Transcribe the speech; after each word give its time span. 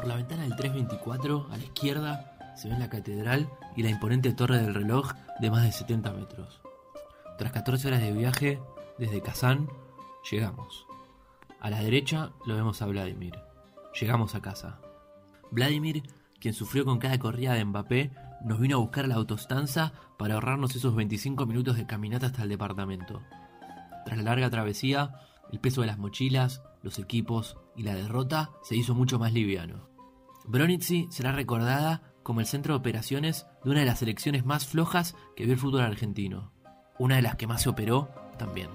Por 0.00 0.08
la 0.08 0.16
ventana 0.16 0.44
del 0.44 0.56
324, 0.56 1.48
a 1.50 1.56
la 1.58 1.62
izquierda, 1.62 2.54
se 2.56 2.70
ve 2.70 2.78
la 2.78 2.88
catedral 2.88 3.50
y 3.76 3.82
la 3.82 3.90
imponente 3.90 4.32
torre 4.32 4.56
del 4.56 4.72
reloj 4.72 5.12
de 5.40 5.50
más 5.50 5.62
de 5.62 5.72
70 5.72 6.10
metros. 6.12 6.62
Tras 7.36 7.52
14 7.52 7.88
horas 7.88 8.00
de 8.00 8.10
viaje, 8.10 8.58
desde 8.96 9.20
Kazán, 9.20 9.68
llegamos. 10.30 10.86
A 11.60 11.68
la 11.68 11.82
derecha 11.82 12.30
lo 12.46 12.56
vemos 12.56 12.80
a 12.80 12.86
Vladimir. 12.86 13.34
Llegamos 14.00 14.34
a 14.34 14.40
casa. 14.40 14.80
Vladimir, 15.50 16.02
quien 16.40 16.54
sufrió 16.54 16.86
con 16.86 16.98
cada 16.98 17.18
corrida 17.18 17.52
de 17.52 17.66
Mbappé, 17.66 18.10
nos 18.42 18.58
vino 18.58 18.76
a 18.76 18.80
buscar 18.80 19.06
la 19.06 19.16
autostanza 19.16 19.92
para 20.18 20.32
ahorrarnos 20.32 20.74
esos 20.74 20.94
25 20.94 21.44
minutos 21.44 21.76
de 21.76 21.84
caminata 21.84 22.28
hasta 22.28 22.44
el 22.44 22.48
departamento. 22.48 23.20
Tras 24.06 24.16
la 24.16 24.24
larga 24.24 24.48
travesía, 24.48 25.20
el 25.52 25.60
peso 25.60 25.82
de 25.82 25.88
las 25.88 25.98
mochilas, 25.98 26.62
los 26.82 26.98
equipos 26.98 27.58
y 27.76 27.82
la 27.82 27.94
derrota 27.94 28.52
se 28.62 28.76
hizo 28.76 28.94
mucho 28.94 29.18
más 29.18 29.34
liviano. 29.34 29.89
Bronici 30.46 31.08
será 31.10 31.32
recordada 31.32 32.02
como 32.22 32.40
el 32.40 32.46
centro 32.46 32.74
de 32.74 32.80
operaciones 32.80 33.46
de 33.64 33.70
una 33.70 33.80
de 33.80 33.86
las 33.86 33.98
selecciones 33.98 34.44
más 34.44 34.66
flojas 34.66 35.16
que 35.36 35.44
vio 35.44 35.54
el 35.54 35.58
fútbol 35.58 35.82
argentino. 35.82 36.52
Una 36.98 37.16
de 37.16 37.22
las 37.22 37.36
que 37.36 37.46
más 37.46 37.62
se 37.62 37.68
operó 37.68 38.10
también. 38.38 38.68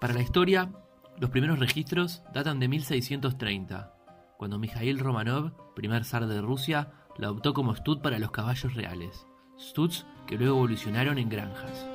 Para 0.00 0.14
la 0.14 0.22
historia, 0.22 0.72
los 1.18 1.30
primeros 1.30 1.58
registros 1.58 2.22
datan 2.32 2.60
de 2.60 2.68
1630, 2.68 3.94
cuando 4.36 4.58
Mikhail 4.58 4.98
Romanov, 4.98 5.52
primer 5.74 6.04
zar 6.04 6.26
de 6.26 6.40
Rusia, 6.40 6.92
la 7.16 7.28
adoptó 7.28 7.54
como 7.54 7.74
stud 7.74 8.00
para 8.00 8.18
los 8.18 8.30
caballos 8.30 8.74
reales, 8.74 9.26
studs 9.58 10.06
que 10.26 10.36
luego 10.36 10.56
evolucionaron 10.56 11.18
en 11.18 11.28
granjas. 11.28 11.86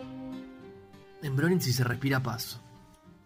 En 1.21 1.35
Bronici 1.35 1.73
se 1.73 1.83
respira 1.83 2.23
paz. 2.23 2.61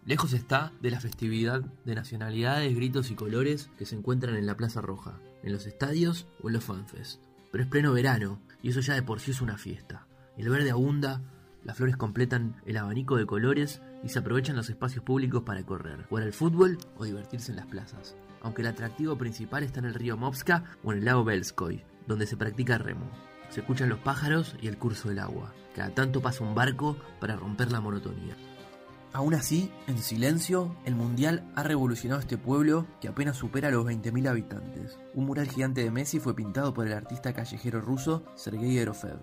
Lejos 0.06 0.34
está 0.34 0.70
de 0.82 0.90
la 0.90 1.00
festividad 1.00 1.62
de 1.62 1.94
nacionalidades, 1.94 2.76
gritos 2.76 3.10
y 3.10 3.14
colores 3.14 3.70
que 3.78 3.86
se 3.86 3.96
encuentran 3.96 4.36
en 4.36 4.44
la 4.44 4.54
Plaza 4.54 4.82
Roja, 4.82 5.18
en 5.42 5.50
los 5.50 5.64
estadios 5.64 6.26
o 6.42 6.48
en 6.48 6.54
los 6.54 6.64
fanfest. 6.64 7.22
Pero 7.50 7.64
es 7.64 7.70
pleno 7.70 7.94
verano 7.94 8.38
y 8.62 8.68
eso 8.68 8.80
ya 8.80 8.92
de 8.92 9.02
por 9.02 9.20
sí 9.20 9.30
es 9.30 9.40
una 9.40 9.56
fiesta. 9.56 10.06
El 10.36 10.50
verde 10.50 10.70
abunda, 10.70 11.22
las 11.62 11.78
flores 11.78 11.96
completan 11.96 12.60
el 12.66 12.76
abanico 12.76 13.16
de 13.16 13.24
colores 13.24 13.80
y 14.02 14.10
se 14.10 14.18
aprovechan 14.18 14.56
los 14.56 14.68
espacios 14.68 15.02
públicos 15.02 15.42
para 15.42 15.64
correr, 15.64 16.04
jugar 16.04 16.24
al 16.24 16.34
fútbol 16.34 16.76
o 16.98 17.04
divertirse 17.04 17.52
en 17.52 17.56
las 17.56 17.66
plazas. 17.66 18.14
Aunque 18.42 18.60
el 18.60 18.68
atractivo 18.68 19.16
principal 19.16 19.62
está 19.62 19.80
en 19.80 19.86
el 19.86 19.94
río 19.94 20.18
Movska 20.18 20.64
o 20.82 20.92
en 20.92 20.98
el 20.98 21.06
lago 21.06 21.24
Belskoy, 21.24 21.82
donde 22.06 22.26
se 22.26 22.36
practica 22.36 22.76
remo. 22.76 23.10
Se 23.48 23.60
escuchan 23.60 23.88
los 23.88 24.00
pájaros 24.00 24.54
y 24.60 24.66
el 24.66 24.76
curso 24.76 25.08
del 25.08 25.20
agua. 25.20 25.54
Cada 25.74 25.94
tanto 25.94 26.20
pasa 26.20 26.44
un 26.44 26.54
barco 26.54 26.98
para 27.20 27.36
romper 27.36 27.72
la 27.72 27.80
monotonía. 27.80 28.36
Aún 29.14 29.32
así, 29.34 29.70
en 29.86 29.98
silencio, 29.98 30.74
el 30.84 30.96
Mundial 30.96 31.48
ha 31.54 31.62
revolucionado 31.62 32.20
este 32.20 32.36
pueblo 32.36 32.84
que 33.00 33.06
apenas 33.06 33.36
supera 33.36 33.70
los 33.70 33.86
20.000 33.86 34.28
habitantes. 34.28 34.98
Un 35.14 35.26
mural 35.26 35.48
gigante 35.48 35.84
de 35.84 35.92
Messi 35.92 36.18
fue 36.18 36.34
pintado 36.34 36.74
por 36.74 36.88
el 36.88 36.94
artista 36.94 37.32
callejero 37.32 37.80
ruso 37.80 38.24
Sergei 38.34 38.76
Erofev. 38.76 39.20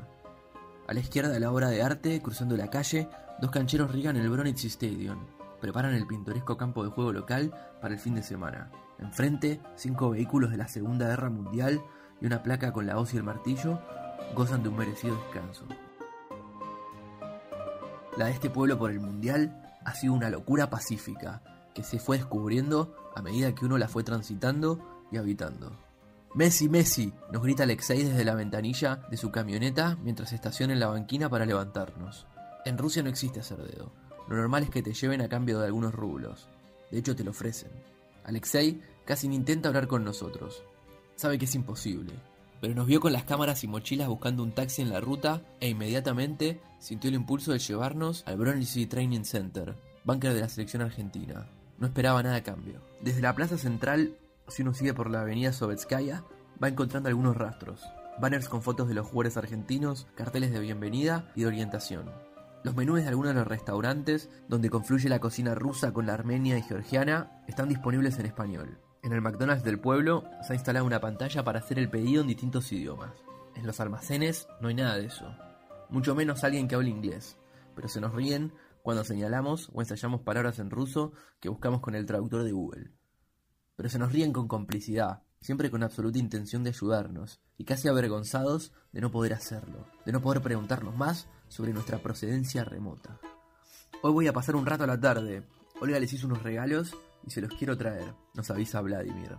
A 0.88 0.94
la 0.94 1.00
izquierda 1.02 1.34
de 1.34 1.42
la 1.42 1.52
obra 1.52 1.68
de 1.68 1.84
arte, 1.84 2.22
cruzando 2.22 2.56
la 2.56 2.70
calle, 2.70 3.10
dos 3.42 3.52
cancheros 3.52 3.92
riegan 3.92 4.16
el 4.16 4.30
Bronitz 4.30 4.64
Stadium. 4.64 5.26
Preparan 5.60 5.94
el 5.94 6.08
pintoresco 6.08 6.56
campo 6.56 6.86
de 6.86 6.90
juego 6.92 7.12
local 7.12 7.54
para 7.82 7.94
el 7.94 8.00
fin 8.00 8.16
de 8.16 8.24
semana. 8.24 8.72
Enfrente, 8.98 9.60
cinco 9.76 10.12
vehículos 10.12 10.52
de 10.52 10.58
la 10.58 10.70
Segunda 10.70 11.10
Guerra 11.10 11.30
Mundial 11.30 11.82
y 12.22 12.28
una 12.28 12.44
placa 12.44 12.72
con 12.72 12.88
la 12.88 12.98
hoz 12.98 13.14
y 13.14 13.18
el 13.18 13.24
martillo 13.24 13.82
gozan 14.36 14.64
de 14.64 14.70
un 14.70 14.78
merecido 14.78 15.18
descanso. 15.18 15.66
La 18.16 18.28
de 18.28 18.32
este 18.32 18.50
pueblo 18.50 18.78
por 18.78 18.92
el 18.92 19.02
Mundial 19.02 19.62
ha 19.86 19.94
sido 19.94 20.14
una 20.14 20.30
locura 20.30 20.70
pacífica 20.70 21.42
que 21.74 21.84
se 21.84 22.00
fue 22.00 22.18
descubriendo 22.18 22.96
a 23.16 23.22
medida 23.22 23.54
que 23.54 23.66
uno 23.66 23.78
la 23.78 23.88
fue 23.88 24.04
transitando 24.04 25.06
y 25.12 25.18
habitando. 25.18 25.72
Messi, 26.34 26.70
Messi, 26.70 27.14
nos 27.32 27.44
grita 27.44 27.64
Alexei 27.64 28.04
desde 28.04 28.24
la 28.24 28.36
ventanilla 28.36 29.02
de 29.10 29.18
su 29.18 29.32
camioneta 29.32 29.98
mientras 30.02 30.32
estaciona 30.32 30.74
en 30.74 30.80
la 30.80 30.88
banquina 30.88 31.30
para 31.30 31.46
levantarnos. 31.46 32.26
En 32.64 32.78
Rusia 32.78 33.04
no 33.04 33.10
existe 33.10 33.42
hacer 33.42 33.58
dedo. 33.58 33.92
Lo 34.30 34.38
normal 34.38 34.64
es 34.64 34.70
que 34.70 34.84
te 34.84 34.94
lleven 34.94 35.22
a 35.22 35.28
cambio 35.28 35.60
de 35.60 35.66
algunos 35.66 35.94
rublos. 35.94 36.48
De 36.90 37.00
hecho, 37.00 37.16
te 37.16 37.24
lo 37.24 37.32
ofrecen. 37.32 37.72
Alexei 38.24 38.82
casi 39.06 39.28
ni 39.28 39.36
intenta 39.36 39.68
hablar 39.68 39.88
con 39.88 40.06
nosotros. 40.06 40.64
Sabe 41.16 41.38
que 41.38 41.46
es 41.46 41.56
imposible, 41.56 42.14
pero 42.62 42.76
nos 42.76 42.86
vio 42.86 43.02
con 43.02 43.12
las 43.12 43.24
cámaras 43.24 43.64
y 43.64 43.68
mochilas 43.68 44.08
buscando 44.08 44.44
un 44.44 44.54
taxi 44.54 44.84
en 44.84 44.92
la 44.92 45.02
ruta 45.02 45.42
e 45.60 45.70
inmediatamente 45.70 46.62
sintió 46.80 47.10
el 47.10 47.16
impulso 47.16 47.52
de 47.52 47.60
llevarnos 47.60 48.24
al 48.28 48.38
Bronicy 48.38 48.86
Training 48.86 49.24
Center, 49.24 49.76
búnker 50.04 50.34
de 50.34 50.42
la 50.42 50.48
selección 50.50 50.84
argentina. 50.84 51.50
No 51.80 51.88
esperaba 51.88 52.22
nada 52.22 52.36
a 52.36 52.44
cambio. 52.44 52.80
Desde 53.02 53.22
la 53.22 53.34
plaza 53.34 53.58
central, 53.58 54.16
si 54.48 54.62
uno 54.62 54.76
sigue 54.76 54.94
por 54.94 55.10
la 55.10 55.22
avenida 55.22 55.52
Sovetskaya, 55.52 56.24
va 56.64 56.68
encontrando 56.68 57.10
algunos 57.10 57.36
rastros. 57.36 57.82
Banners 58.20 58.48
con 58.48 58.62
fotos 58.62 58.88
de 58.88 58.94
los 58.94 59.08
jugadores 59.08 59.38
argentinos, 59.38 60.06
carteles 60.14 60.52
de 60.52 60.60
bienvenida 60.60 61.32
y 61.36 61.42
de 61.42 61.48
orientación. 61.48 62.12
Los 62.64 62.76
menús 62.76 63.02
de 63.02 63.08
algunos 63.08 63.34
de 63.34 63.40
los 63.40 63.48
restaurantes, 63.48 64.30
donde 64.48 64.70
confluye 64.70 65.10
la 65.10 65.20
cocina 65.20 65.56
rusa 65.56 65.94
con 65.94 66.06
la 66.06 66.14
armenia 66.14 66.60
y 66.60 66.62
georgiana, 66.62 67.42
están 67.48 67.70
disponibles 67.70 68.20
en 68.20 68.28
español. 68.28 68.78
En 69.04 69.14
el 69.14 69.22
McDonald's 69.22 69.64
del 69.64 69.80
pueblo 69.80 70.26
se 70.44 70.54
ha 70.54 70.56
instalado 70.56 70.86
una 70.86 71.02
pantalla 71.02 71.44
para 71.44 71.60
hacer 71.60 71.80
el 71.80 71.90
pedido 71.90 72.22
en 72.22 72.28
distintos 72.28 72.72
idiomas. 72.72 73.12
En 73.56 73.66
los 73.66 73.80
almacenes 73.80 74.48
no 74.62 74.68
hay 74.68 74.76
nada 74.76 74.96
de 74.96 75.06
eso, 75.06 75.26
mucho 75.90 76.14
menos 76.14 76.44
alguien 76.44 76.68
que 76.68 76.76
hable 76.76 76.90
inglés, 76.90 77.38
pero 77.76 77.88
se 77.88 78.00
nos 78.00 78.14
ríen 78.14 78.54
cuando 78.84 79.04
señalamos 79.04 79.70
o 79.74 79.82
ensayamos 79.82 80.22
palabras 80.22 80.60
en 80.60 80.70
ruso 80.70 81.14
que 81.40 81.50
buscamos 81.50 81.82
con 81.82 81.96
el 81.96 82.06
traductor 82.06 82.44
de 82.44 82.52
Google. 82.52 82.92
Pero 83.76 83.90
se 83.90 83.98
nos 83.98 84.12
ríen 84.12 84.34
con 84.34 84.48
complicidad, 84.48 85.24
siempre 85.42 85.72
con 85.72 85.82
absoluta 85.82 86.20
intención 86.20 86.64
de 86.64 86.70
ayudarnos, 86.70 87.42
y 87.58 87.66
casi 87.66 87.88
avergonzados 87.88 88.72
de 88.92 89.02
no 89.02 89.10
poder 89.10 89.34
hacerlo, 89.34 89.88
de 90.06 90.12
no 90.12 90.22
poder 90.22 90.42
preguntarnos 90.42 90.96
más 90.96 91.28
sobre 91.48 91.74
nuestra 91.74 91.98
procedencia 91.98 92.64
remota. 92.64 93.20
Hoy 94.04 94.12
voy 94.12 94.28
a 94.28 94.34
pasar 94.34 94.56
un 94.56 94.66
rato 94.66 94.84
a 94.84 94.88
la 94.88 95.00
tarde. 95.00 95.48
Olga 95.80 96.00
les 96.00 96.14
hizo 96.14 96.28
unos 96.28 96.44
regalos 96.44 96.96
y 97.26 97.32
se 97.32 97.42
los 97.42 97.54
quiero 97.54 97.78
traer, 97.78 98.14
nos 98.34 98.50
avisa 98.50 98.82
Vladimir, 98.82 99.38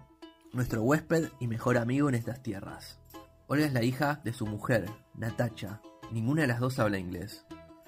nuestro 0.52 0.82
huésped 0.82 1.30
y 1.40 1.46
mejor 1.46 1.78
amigo 1.78 2.08
en 2.08 2.14
estas 2.14 2.42
tierras. 2.42 2.98
Olga 3.46 3.66
es 3.66 3.72
la 3.72 3.82
hija 3.82 4.20
de 4.24 4.32
su 4.32 4.46
mujer, 4.46 4.88
Natacha. 5.14 5.80
Ninguna 6.10 6.42
de 6.42 6.48
las 6.48 6.60
dos 6.60 6.78
habla 6.78 6.98
inglés. 6.98 7.44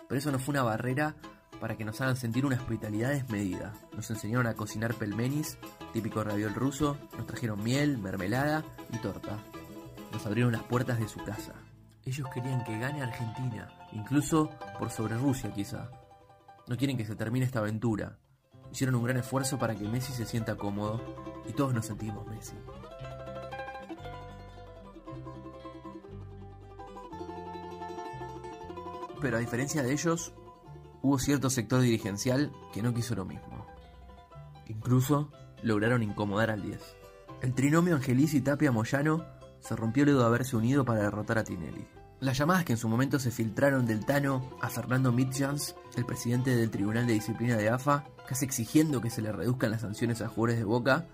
Pero 0.09 0.19
eso 0.19 0.33
no 0.33 0.39
fue 0.39 0.53
una 0.53 0.63
barrera 0.63 1.17
para 1.61 1.77
que 1.77 1.85
nos 1.85 2.01
hagan 2.01 2.17
sentir 2.17 2.45
una 2.45 2.57
hospitalidad 2.57 3.11
desmedida. 3.11 3.73
Nos 3.95 4.11
enseñaron 4.11 4.47
a 4.47 4.55
cocinar 4.55 4.95
pelmenis, 4.95 5.59
típico 5.93 6.23
raviol 6.23 6.55
ruso, 6.55 6.99
nos 7.17 7.27
trajeron 7.27 7.63
miel, 7.63 7.99
mermelada 7.99 8.65
y 8.93 8.99
torta. 8.99 9.39
Nos 10.13 10.27
abrieron 10.27 10.53
las 10.53 10.63
puertas 10.65 10.99
de 10.99 11.09
su 11.09 11.23
casa. 11.25 11.55
Ellos 12.05 12.29
querían 12.35 12.65
que 12.65 12.79
gane 12.79 13.03
Argentina, 13.03 13.69
incluso 13.93 14.51
por 14.79 14.91
sobre 14.91 15.17
Rusia 15.17 15.53
quizá. 15.53 15.91
No 16.67 16.77
quieren 16.77 16.97
que 16.97 17.07
se 17.07 17.17
termine 17.17 17.47
esta 17.47 17.61
aventura, 17.61 18.19
hicieron 18.75 18.97
un 18.97 19.05
gran 19.05 19.17
esfuerzo 19.19 19.57
para 19.57 19.77
que 19.77 19.87
Messi 19.87 20.13
se 20.13 20.27
sienta 20.27 20.57
cómodo 20.57 21.01
y 21.49 21.53
todos 21.53 21.73
nos 21.73 21.87
sentimos 21.87 22.27
Messi. 22.27 22.57
Pero 29.21 29.37
a 29.37 29.41
diferencia 29.41 29.81
de 29.85 29.93
ellos, 29.93 30.35
hubo 31.03 31.21
cierto 31.21 31.51
sector 31.51 31.83
dirigencial 31.83 32.53
que 32.73 32.83
no 32.83 32.93
quiso 32.93 33.15
lo 33.15 33.25
mismo. 33.25 33.65
Incluso 34.67 35.31
lograron 35.63 36.03
incomodar 36.03 36.51
al 36.51 36.63
10. 36.63 36.97
El 37.43 37.55
trinomio 37.55 37.95
Angelis 37.95 38.35
y 38.35 38.41
Tapia 38.41 38.73
Moyano 38.73 39.25
se 39.61 39.77
rompió 39.77 40.05
luego 40.05 40.19
de 40.21 40.27
haberse 40.27 40.57
unido 40.57 40.85
para 40.85 41.03
derrotar 41.03 41.39
a 41.39 41.45
Tinelli. 41.45 41.87
Las 42.21 42.39
llamadas 42.39 42.65
que 42.65 42.73
en 42.73 42.79
su 42.79 42.89
momento 42.89 43.19
se 43.19 43.31
filtraron 43.31 43.87
del 43.87 44.05
Tano 44.07 44.57
a 44.61 44.71
Fernando 44.71 45.13
Mitjans, 45.13 45.75
el 45.97 46.07
presidente 46.07 46.55
del 46.55 46.71
Tribunal 46.71 47.07
de 47.07 47.13
Disciplina 47.13 47.57
de 47.57 47.69
AFA, 47.69 48.05
casi 48.27 48.45
exigiendo 48.45 49.01
que 49.01 49.11
se 49.11 49.21
le 49.21 49.33
reduzcan 49.33 49.71
las 49.71 49.83
sanciones 49.83 50.23
a 50.23 50.29
jugadores 50.29 50.59
de 50.59 50.65
Boca, 50.65 51.07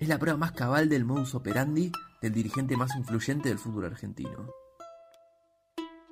es 0.00 0.08
la 0.08 0.18
prueba 0.18 0.36
más 0.36 0.52
cabal 0.52 0.88
del 0.88 1.04
modus 1.04 1.34
operandi 1.34 1.92
del 2.20 2.32
dirigente 2.32 2.76
más 2.76 2.96
influyente 2.96 3.48
del 3.48 3.58
fútbol 3.58 3.86
argentino. 3.86 4.50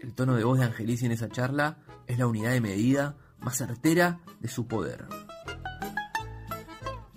El 0.00 0.14
tono 0.14 0.36
de 0.36 0.44
voz 0.44 0.58
de 0.58 0.66
Angelici 0.66 1.06
en 1.06 1.12
esa 1.12 1.28
charla 1.28 1.78
es 2.06 2.18
la 2.18 2.26
unidad 2.26 2.52
de 2.52 2.60
medida 2.60 3.16
más 3.38 3.56
certera 3.56 4.20
de 4.40 4.48
su 4.48 4.66
poder. 4.66 5.06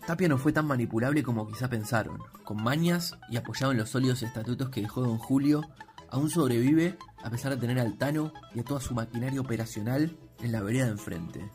Tapia 0.06 0.30
no 0.30 0.38
fue 0.38 0.54
tan 0.54 0.66
manipulable 0.66 1.22
como 1.22 1.46
quizá 1.48 1.70
pensaron. 1.70 2.20
Con 2.46 2.64
mañas 2.64 3.18
y 3.30 3.36
apoyado 3.36 3.74
en 3.74 3.78
los 3.78 3.90
sólidos 3.90 4.24
estatutos 4.24 4.70
que 4.70 4.82
dejó 4.82 5.02
don 5.02 5.18
Julio, 5.18 5.62
aún 6.10 6.30
sobrevive 6.30 6.98
a 7.28 7.30
pesar 7.30 7.52
de 7.52 7.58
tener 7.58 7.78
al 7.78 7.98
Tano 7.98 8.32
y 8.56 8.62
a 8.62 8.64
toda 8.64 8.80
su 8.80 8.94
maquinaria 8.94 9.42
operacional 9.42 10.18
en 10.40 10.52
la 10.54 10.62
vereda 10.62 10.86
de 10.86 10.92
enfrente. 10.92 11.52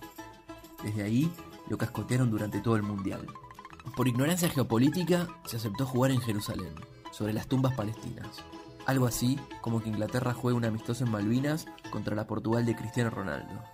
Desde 0.84 1.02
ahí 1.02 1.32
lo 1.70 1.78
cascotearon 1.78 2.30
durante 2.30 2.60
todo 2.60 2.76
el 2.76 2.82
Mundial. 2.82 3.26
Por 3.96 4.06
ignorancia 4.06 4.50
geopolítica 4.50 5.28
se 5.46 5.56
aceptó 5.56 5.86
jugar 5.86 6.10
en 6.10 6.20
Jerusalén, 6.20 6.74
sobre 7.10 7.32
las 7.32 7.46
tumbas 7.46 7.74
palestinas. 7.74 8.44
Algo 8.84 9.06
así 9.06 9.40
como 9.62 9.82
que 9.82 9.88
Inglaterra 9.88 10.34
juegue 10.34 10.58
un 10.58 10.66
amistoso 10.66 11.04
en 11.04 11.10
Malvinas 11.10 11.64
contra 11.90 12.14
la 12.14 12.26
Portugal 12.26 12.66
de 12.66 12.76
Cristiano 12.76 13.08
Ronaldo. 13.08 13.64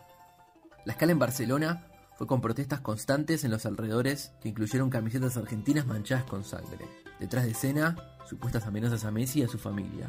La 0.85 0.93
escala 0.93 1.11
en 1.11 1.19
Barcelona 1.19 1.89
fue 2.17 2.29
con 2.29 2.41
protestas 2.41 2.79
constantes 2.79 3.43
en 3.43 3.51
los 3.51 3.67
alrededores 3.67 4.31
que 4.41 4.51
incluyeron 4.51 4.89
camisetas 4.89 5.37
argentinas 5.37 5.85
manchadas 5.85 6.25
con 6.27 6.45
sangre. 6.45 6.87
Detrás 7.19 7.45
de 7.45 7.51
escena, 7.51 7.97
supuestas 8.29 8.67
amenazas 8.67 9.05
a 9.05 9.11
Messi 9.11 9.41
y 9.41 9.43
a 9.43 9.49
su 9.49 9.59
familia. 9.59 10.09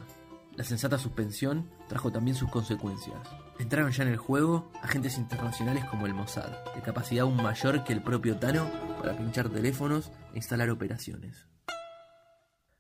La 0.60 0.66
sensata 0.66 0.98
suspensión 0.98 1.70
trajo 1.88 2.12
también 2.12 2.36
sus 2.36 2.52
consecuencias. 2.52 3.18
Entraron 3.60 3.94
ya 3.94 4.04
en 4.04 4.10
el 4.10 4.18
juego 4.18 4.70
agentes 4.84 5.18
internacionales 5.18 5.86
como 5.86 6.06
el 6.06 6.14
Mossad, 6.14 6.50
de 6.76 6.82
capacidad 6.82 7.24
aún 7.24 7.38
mayor 7.38 7.86
que 7.86 7.94
el 7.94 8.04
propio 8.04 8.38
Tano 8.40 8.70
para 9.02 9.18
pinchar 9.18 9.48
teléfonos 9.48 10.12
e 10.34 10.36
instalar 10.36 10.70
operaciones. 10.70 11.48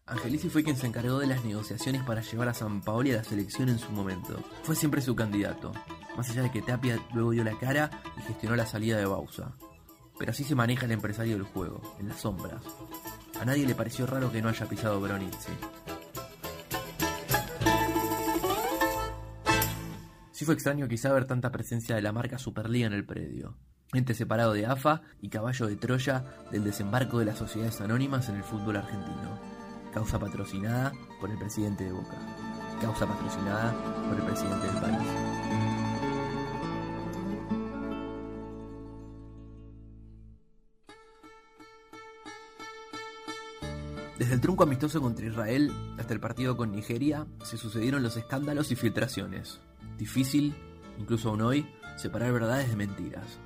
Angelici 0.05 0.49
fue 0.49 0.65
quien 0.65 0.75
se 0.75 0.87
encargó 0.87 1.19
de 1.19 1.27
las 1.27 1.45
negociaciones 1.45 2.03
para 2.03 2.19
llevar 2.19 2.49
a 2.49 2.53
San 2.53 2.81
Paoli 2.81 3.13
a 3.13 3.19
la 3.19 3.23
selección 3.23 3.69
en 3.69 3.79
su 3.79 3.93
momento. 3.93 4.43
Fue 4.63 4.75
siempre 4.75 4.99
su 4.99 5.15
candidato, 5.15 5.71
más 6.17 6.29
allá 6.31 6.41
de 6.41 6.51
que 6.51 6.61
Tapia 6.61 6.99
luego 7.13 7.31
dio 7.31 7.45
la 7.45 7.57
cara 7.57 7.89
y 8.17 8.23
gestionó 8.23 8.57
la 8.57 8.65
salida 8.65 8.97
de 8.97 9.05
Bausa. 9.05 9.53
Pero 10.17 10.31
así 10.31 10.43
se 10.43 10.53
maneja 10.53 10.85
el 10.85 10.91
empresario 10.91 11.35
del 11.35 11.43
juego, 11.43 11.95
en 11.97 12.09
las 12.09 12.19
sombras. 12.19 12.61
A 13.39 13.45
nadie 13.45 13.65
le 13.65 13.73
pareció 13.73 14.05
raro 14.05 14.29
que 14.33 14.41
no 14.41 14.49
haya 14.49 14.65
pisado 14.65 14.99
Bronizzi. 14.99 15.53
Sí 20.39 20.45
fue 20.45 20.53
extraño 20.53 20.87
quizá 20.87 21.11
ver 21.11 21.25
tanta 21.25 21.51
presencia 21.51 21.97
de 21.97 22.01
la 22.01 22.13
marca 22.13 22.37
Superliga 22.37 22.87
en 22.87 22.93
el 22.93 23.05
predio. 23.05 23.57
Ente 23.91 24.13
separado 24.13 24.53
de 24.53 24.65
AFA 24.65 25.01
y 25.21 25.27
caballo 25.27 25.67
de 25.67 25.75
Troya 25.75 26.23
del 26.49 26.63
desembarco 26.63 27.19
de 27.19 27.25
las 27.25 27.37
sociedades 27.37 27.81
anónimas 27.81 28.29
en 28.29 28.37
el 28.37 28.43
fútbol 28.45 28.77
argentino. 28.77 29.37
Causa 29.93 30.17
patrocinada 30.17 30.93
por 31.19 31.29
el 31.29 31.37
presidente 31.37 31.83
de 31.83 31.91
Boca. 31.91 32.15
Causa 32.79 33.05
patrocinada 33.05 33.73
por 34.07 34.17
el 34.17 34.25
presidente 34.25 34.65
del 34.65 34.77
país. 34.77 35.07
Desde 44.17 44.33
el 44.35 44.39
trunco 44.39 44.63
amistoso 44.63 45.01
contra 45.01 45.25
Israel 45.25 45.69
hasta 45.97 46.13
el 46.13 46.21
partido 46.21 46.55
con 46.55 46.71
Nigeria, 46.71 47.27
se 47.43 47.57
sucedieron 47.57 48.03
los 48.03 48.15
escándalos 48.15 48.71
y 48.71 48.77
filtraciones. 48.77 49.59
Difícil, 49.99 50.55
incluso 50.97 51.29
aún 51.29 51.41
hoy, 51.41 51.67
separar 51.97 52.31
verdades 52.31 52.69
de 52.69 52.77
mentiras, 52.77 53.37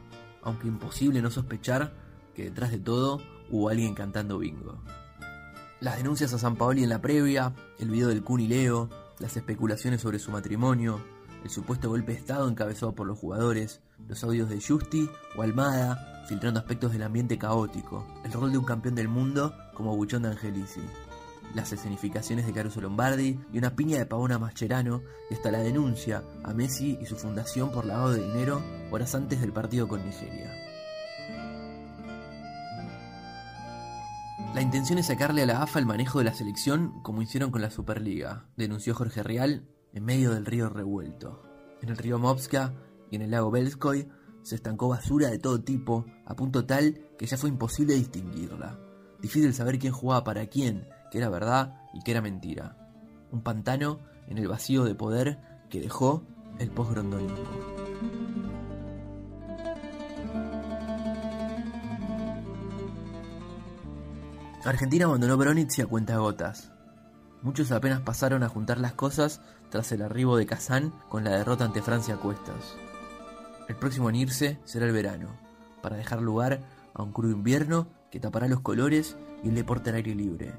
aunque 0.43 0.67
imposible 0.67 1.19
no 1.19 1.31
sospechar 1.31 1.95
que 2.35 2.43
detrás 2.43 2.69
de 2.69 2.77
todo 2.77 3.19
hubo 3.49 3.69
alguien 3.69 3.95
cantando 3.95 4.37
bingo. 4.37 4.79
Las 5.79 5.97
denuncias 5.97 6.31
a 6.31 6.37
San 6.37 6.55
Paoli 6.55 6.83
en 6.83 6.89
la 6.89 7.01
previa, 7.01 7.53
el 7.79 7.89
video 7.89 8.07
del 8.07 8.23
Kun 8.23 8.39
y 8.39 8.47
Leo, 8.47 8.87
las 9.17 9.35
especulaciones 9.35 10.01
sobre 10.01 10.19
su 10.19 10.29
matrimonio, 10.29 11.01
el 11.43 11.49
supuesto 11.49 11.89
golpe 11.89 12.11
de 12.11 12.19
Estado 12.19 12.47
encabezado 12.47 12.93
por 12.93 13.07
los 13.07 13.17
jugadores, 13.17 13.81
los 14.07 14.23
audios 14.23 14.47
de 14.47 14.61
Justi 14.61 15.09
o 15.35 15.41
Almada, 15.41 16.23
filtrando 16.29 16.59
aspectos 16.59 16.91
del 16.91 17.01
ambiente 17.01 17.39
caótico, 17.39 18.05
el 18.23 18.31
rol 18.31 18.51
de 18.51 18.59
un 18.59 18.65
campeón 18.65 18.93
del 18.93 19.07
mundo 19.07 19.55
como 19.73 19.95
buchón 19.95 20.21
de 20.21 20.29
Angelici 20.29 20.81
las 21.53 21.71
escenificaciones 21.71 22.45
de 22.45 22.53
Caruso 22.53 22.81
Lombardi 22.81 23.39
y 23.51 23.57
una 23.57 23.75
piña 23.75 23.97
de 23.97 24.05
Pavona 24.05 24.39
Mascherano 24.39 25.01
y 25.29 25.35
hasta 25.35 25.51
la 25.51 25.59
denuncia 25.59 26.23
a 26.43 26.53
Messi 26.53 26.97
y 27.01 27.05
su 27.05 27.15
fundación 27.15 27.71
por 27.71 27.85
lavado 27.85 28.13
de 28.13 28.23
dinero 28.23 28.61
horas 28.91 29.13
antes 29.15 29.41
del 29.41 29.53
partido 29.53 29.87
con 29.87 30.03
Nigeria. 30.05 30.51
La 34.53 34.61
intención 34.61 34.99
es 34.99 35.07
sacarle 35.07 35.43
a 35.43 35.45
la 35.47 35.63
AFA 35.63 35.79
el 35.79 35.85
manejo 35.85 36.19
de 36.19 36.25
la 36.25 36.33
selección 36.33 37.01
como 37.01 37.21
hicieron 37.21 37.49
con 37.49 37.61
la 37.61 37.71
Superliga, 37.71 38.45
denunció 38.55 38.93
Jorge 38.93 39.23
Real 39.23 39.67
en 39.93 40.05
medio 40.05 40.31
del 40.31 40.45
río 40.45 40.69
revuelto. 40.69 41.41
En 41.81 41.89
el 41.89 41.97
río 41.97 42.19
Mopska 42.19 42.73
y 43.09 43.15
en 43.15 43.23
el 43.23 43.31
lago 43.31 43.51
Belskoy 43.51 44.07
se 44.43 44.55
estancó 44.55 44.89
basura 44.89 45.29
de 45.29 45.39
todo 45.39 45.63
tipo, 45.63 46.05
a 46.25 46.35
punto 46.35 46.65
tal 46.65 46.99
que 47.17 47.25
ya 47.25 47.37
fue 47.37 47.49
imposible 47.49 47.95
distinguirla. 47.95 48.79
Difícil 49.21 49.53
saber 49.53 49.79
quién 49.79 49.93
jugaba 49.93 50.23
para 50.23 50.45
quién 50.47 50.87
que 51.13 51.19
era 51.19 51.29
verdad 51.29 51.75
y 51.93 52.01
que 52.01 52.09
era 52.09 52.23
mentira. 52.23 52.75
Un 53.31 53.43
pantano 53.43 53.99
en 54.27 54.39
el 54.39 54.47
vacío 54.47 54.83
de 54.83 54.95
poder 54.95 55.37
que 55.69 55.79
dejó 55.79 56.23
el 56.57 56.71
postgrondonismo. 56.71 57.37
Argentina 64.65 65.05
abandonó 65.05 65.37
Bronitz 65.37 65.77
y 65.77 65.83
a 65.83 65.85
cuenta 65.85 66.17
gotas. 66.17 66.71
Muchos 67.43 67.71
apenas 67.71 68.01
pasaron 68.01 68.41
a 68.41 68.49
juntar 68.49 68.79
las 68.79 68.93
cosas 68.93 69.39
tras 69.69 69.91
el 69.91 70.01
arribo 70.01 70.35
de 70.35 70.47
Kazán 70.47 70.93
con 71.09 71.25
la 71.25 71.37
derrota 71.37 71.63
ante 71.63 71.83
Francia 71.83 72.15
a 72.15 72.17
cuestas. 72.17 72.75
El 73.69 73.75
próximo 73.75 74.09
en 74.09 74.15
irse 74.15 74.57
será 74.63 74.87
el 74.87 74.93
verano, 74.93 75.27
para 75.83 75.95
dejar 75.95 76.23
lugar 76.23 76.61
a 76.95 77.03
un 77.03 77.11
crudo 77.11 77.33
invierno 77.33 77.85
que 78.09 78.19
tapará 78.19 78.47
los 78.47 78.61
colores 78.61 79.15
y 79.43 79.49
el 79.49 79.55
deporte 79.55 79.91
al 79.91 79.97
aire 79.97 80.15
libre. 80.15 80.53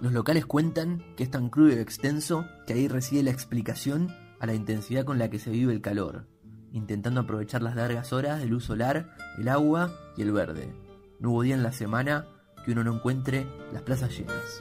Los 0.00 0.12
locales 0.12 0.46
cuentan 0.46 1.02
que 1.16 1.24
es 1.24 1.30
tan 1.30 1.50
crudo 1.50 1.70
y 1.70 1.80
extenso 1.80 2.46
que 2.66 2.74
ahí 2.74 2.86
reside 2.86 3.24
la 3.24 3.32
explicación 3.32 4.14
a 4.38 4.46
la 4.46 4.54
intensidad 4.54 5.04
con 5.04 5.18
la 5.18 5.28
que 5.28 5.40
se 5.40 5.50
vive 5.50 5.72
el 5.72 5.80
calor, 5.80 6.26
intentando 6.72 7.20
aprovechar 7.20 7.62
las 7.62 7.74
largas 7.74 8.12
horas 8.12 8.38
de 8.38 8.46
luz 8.46 8.64
solar, 8.64 9.16
el 9.38 9.48
agua 9.48 9.92
y 10.16 10.22
el 10.22 10.30
verde. 10.30 10.72
No 11.18 11.30
hubo 11.30 11.42
día 11.42 11.56
en 11.56 11.64
la 11.64 11.72
semana 11.72 12.26
que 12.64 12.70
uno 12.70 12.84
no 12.84 12.94
encuentre 12.94 13.44
las 13.72 13.82
plazas 13.82 14.16
llenas. 14.16 14.60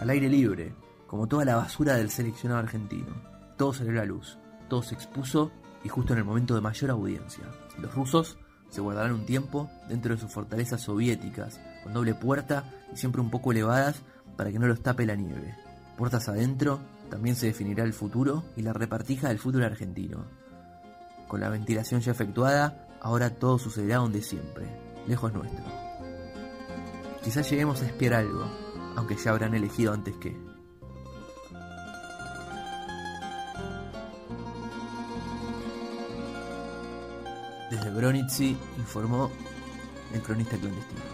Al 0.00 0.10
aire 0.10 0.28
libre, 0.28 0.74
como 1.06 1.28
toda 1.28 1.44
la 1.44 1.56
basura 1.56 1.94
del 1.94 2.10
seleccionado 2.10 2.58
argentino. 2.60 3.14
Todo 3.56 3.72
salió 3.72 3.92
a 3.92 3.96
la 3.96 4.04
luz, 4.04 4.38
todo 4.68 4.82
se 4.82 4.94
expuso 4.94 5.52
y 5.84 5.88
justo 5.88 6.12
en 6.12 6.20
el 6.20 6.24
momento 6.24 6.56
de 6.56 6.60
mayor 6.60 6.90
audiencia. 6.90 7.44
Los 7.78 7.94
rusos 7.94 8.38
se 8.70 8.80
guardarán 8.80 9.12
un 9.12 9.26
tiempo 9.26 9.68
dentro 9.88 10.14
de 10.14 10.20
sus 10.20 10.32
fortalezas 10.32 10.80
soviéticas, 10.80 11.60
con 11.82 11.92
doble 11.92 12.14
puerta 12.14 12.64
y 12.92 12.96
siempre 12.96 13.20
un 13.20 13.30
poco 13.30 13.52
elevadas 13.52 13.96
para 14.36 14.50
que 14.50 14.58
no 14.58 14.66
los 14.66 14.82
tape 14.82 15.06
la 15.06 15.16
nieve. 15.16 15.54
Puertas 15.98 16.28
adentro, 16.28 16.80
también 17.10 17.36
se 17.36 17.46
definirá 17.46 17.84
el 17.84 17.92
futuro 17.92 18.44
y 18.56 18.62
la 18.62 18.72
repartija 18.72 19.28
del 19.28 19.38
fútbol 19.38 19.64
argentino. 19.64 20.24
Con 21.28 21.40
la 21.40 21.48
ventilación 21.48 22.00
ya 22.00 22.12
efectuada, 22.12 22.88
ahora 23.00 23.30
todo 23.30 23.58
sucederá 23.58 23.96
donde 23.96 24.22
siempre, 24.22 24.66
lejos 25.06 25.32
nuestro. 25.32 25.64
Quizás 27.22 27.50
lleguemos 27.50 27.82
a 27.82 27.86
espiar 27.86 28.14
algo, 28.14 28.44
aunque 28.96 29.16
ya 29.16 29.30
habrán 29.30 29.54
elegido 29.54 29.92
antes 29.92 30.16
que. 30.16 30.49
Desde 37.70 37.88
Bronitzi 37.90 38.56
informó 38.78 39.30
el 40.12 40.20
cronista 40.22 40.56
clandestino. 40.56 41.09